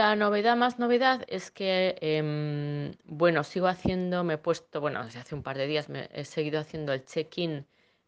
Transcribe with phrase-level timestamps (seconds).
[0.00, 5.20] la novedad más novedad es que, em, bueno, sigo haciendo, me he puesto, bueno, desde
[5.20, 7.66] hace un par de días me he seguido haciendo el check-in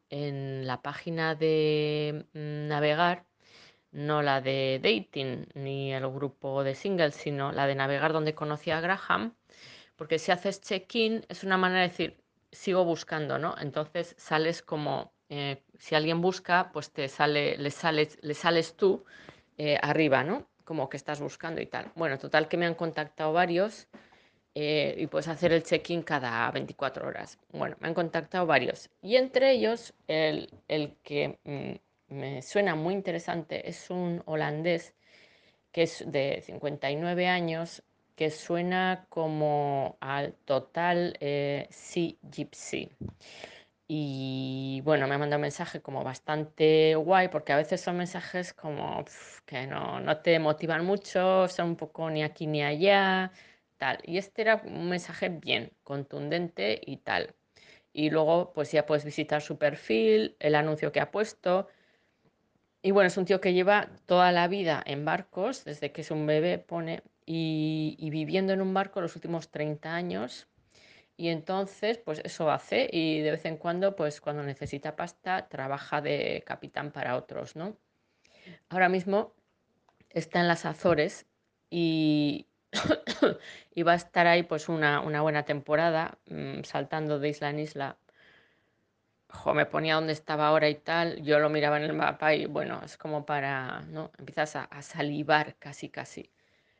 [0.08, 3.26] en la página de mm, navegar,
[3.92, 8.70] no la de dating ni el grupo de singles, sino la de navegar donde conocí
[8.70, 9.36] a Graham,
[9.96, 13.54] porque si haces check-in es una manera de decir, sigo buscando, ¿no?
[13.58, 19.04] Entonces sales como, eh, si alguien busca, pues te sale, le sales, le sales tú
[19.58, 20.51] eh, arriba, ¿no?
[20.64, 21.90] Como que estás buscando y tal.
[21.94, 23.88] Bueno, total que me han contactado varios
[24.54, 27.38] eh, y puedes hacer el check-in cada 24 horas.
[27.52, 28.90] Bueno, me han contactado varios.
[29.00, 34.94] Y entre ellos, el, el que mm, me suena muy interesante es un holandés
[35.72, 37.82] que es de 59 años,
[38.14, 42.90] que suena como al total eh, Sea Gypsy.
[43.94, 48.54] Y bueno, me ha mandado un mensaje como bastante guay, porque a veces son mensajes
[48.54, 49.04] como
[49.44, 53.32] que no, no te motivan mucho, son un poco ni aquí ni allá,
[53.76, 53.98] tal.
[54.04, 57.34] Y este era un mensaje bien, contundente y tal.
[57.92, 61.68] Y luego pues ya puedes visitar su perfil, el anuncio que ha puesto.
[62.82, 66.10] Y bueno, es un tío que lleva toda la vida en barcos, desde que es
[66.10, 70.48] un bebé, pone, y, viviendo en un barco los últimos 30 años.
[71.22, 76.00] Y entonces, pues eso hace y de vez en cuando, pues cuando necesita pasta, trabaja
[76.00, 77.76] de capitán para otros, ¿no?
[78.68, 79.32] Ahora mismo
[80.10, 81.28] está en las Azores
[81.70, 82.48] y,
[83.70, 87.60] y va a estar ahí pues una, una buena temporada, mmm, saltando de isla en
[87.60, 87.98] isla.
[89.28, 92.46] Jo, me ponía donde estaba ahora y tal, yo lo miraba en el mapa y
[92.46, 94.10] bueno, es como para, ¿no?
[94.18, 96.32] Empiezas a, a salivar casi, casi.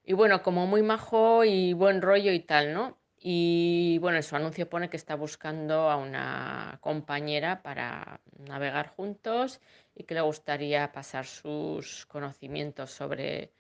[0.05, 3.02] Y bueno, como muy majo y buen rollo y tal, ¿no?
[3.25, 9.61] Y bueno, en su anuncio pone que está buscando a una compañera para navegar juntos
[9.95, 13.53] y que le gustaría pasar sus conocimientos sobre,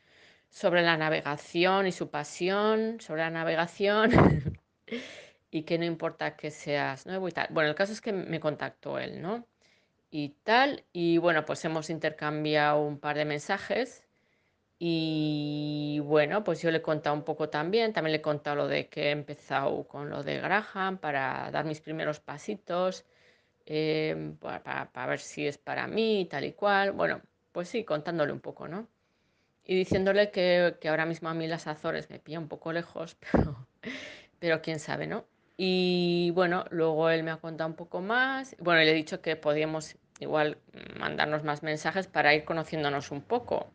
[0.50, 4.10] sobre la navegación y su pasión sobre la navegación
[5.52, 7.46] y que no importa que seas nuevo y tal.
[7.50, 9.46] Bueno, el caso es que me contactó él, ¿no?
[10.10, 14.04] Y tal, y bueno, pues hemos intercambiado un par de mensajes
[14.84, 18.66] y bueno, pues yo le he contado un poco también, también le he contado lo
[18.66, 23.04] de que he empezado con lo de Graham para dar mis primeros pasitos,
[23.64, 26.90] eh, para, para, para, ver si es para mí, tal y cual.
[26.90, 27.22] Bueno,
[27.52, 28.88] pues sí, contándole un poco, ¿no?
[29.64, 33.16] Y diciéndole que, que ahora mismo a mí las Azores me pilla un poco lejos,
[33.32, 33.68] pero,
[34.40, 35.26] pero quién sabe, ¿no?
[35.56, 38.56] Y bueno, luego él me ha contado un poco más.
[38.58, 40.58] Bueno, le he dicho que podíamos igual
[40.98, 43.70] mandarnos más mensajes para ir conociéndonos un poco.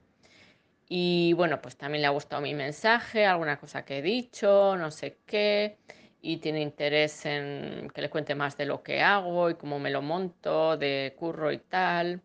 [0.89, 4.89] Y bueno, pues también le ha gustado mi mensaje, alguna cosa que he dicho, no
[4.91, 5.77] sé qué,
[6.21, 9.91] y tiene interés en que le cuente más de lo que hago y cómo me
[9.91, 12.21] lo monto, de curro y tal,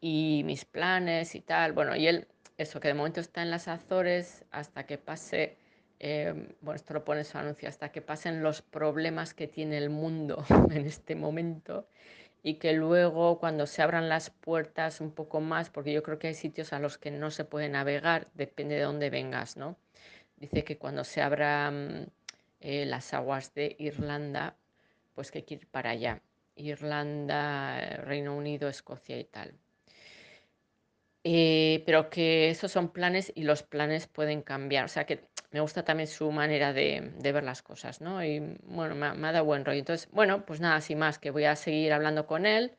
[0.00, 1.72] y mis planes y tal.
[1.72, 5.56] Bueno, y él, eso, que de momento está en las Azores hasta que pase,
[5.98, 9.90] eh, bueno, esto lo pone su anuncio, hasta que pasen los problemas que tiene el
[9.90, 11.88] mundo en este momento
[12.46, 16.28] y que luego cuando se abran las puertas un poco más, porque yo creo que
[16.28, 19.76] hay sitios a los que no se puede navegar, depende de dónde vengas, ¿no?
[20.36, 22.08] Dice que cuando se abran
[22.60, 24.54] eh, las aguas de Irlanda,
[25.16, 26.22] pues que hay que ir para allá.
[26.54, 29.52] Irlanda, Reino Unido, Escocia y tal.
[31.24, 34.84] Eh, pero que esos son planes y los planes pueden cambiar.
[34.84, 38.24] O sea que me gusta también su manera de, ver las cosas, ¿no?
[38.24, 39.78] Y bueno, me, ha dado buen rollo.
[39.78, 42.76] Entonces, bueno, pues nada, sin más, que voy a seguir hablando con él.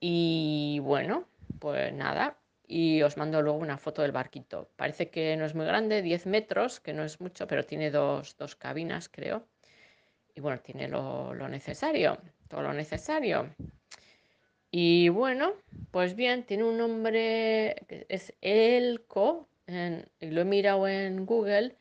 [0.00, 1.28] Y bueno,
[1.58, 2.38] pues nada.
[2.66, 4.70] Y os mando luego una foto del barquito.
[4.76, 8.36] Parece que no es muy grande, 10 metros, que no es mucho, pero tiene dos,
[8.36, 9.46] dos cabinas, creo.
[10.34, 12.18] Y bueno, tiene lo, necesario,
[12.48, 13.54] todo lo necesario.
[14.70, 15.54] Y bueno,
[15.90, 17.76] pues bien, tiene un nombre,
[18.08, 21.76] es Elco, en, lo he mirado en Google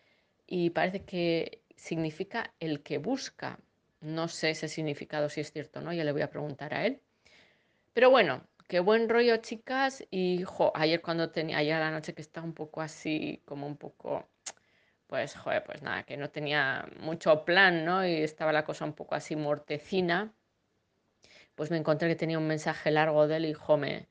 [0.51, 3.59] y parece que significa el que busca.
[4.01, 6.85] No sé ese significado si es cierto o no, ya le voy a preguntar a
[6.87, 7.01] él.
[7.93, 10.03] Pero bueno, qué buen rollo, chicas.
[10.09, 10.43] Y
[10.73, 14.27] ayer cuando tenía, ayer la noche que estaba un poco así, como un poco,
[15.07, 18.05] pues joder, pues nada, que no tenía mucho plan, ¿no?
[18.07, 20.33] Y estaba la cosa un poco así mortecina.
[21.53, 24.07] Pues me encontré que tenía un mensaje largo de él y jo, me,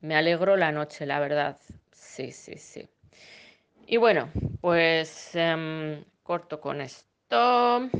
[0.00, 1.58] me alegró la noche, la verdad.
[1.92, 2.88] Sí, sí, sí.
[3.92, 7.90] Y bueno, pues eh, corto con esto.